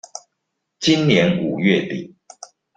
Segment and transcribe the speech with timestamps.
[0.79, 2.15] 今年五月底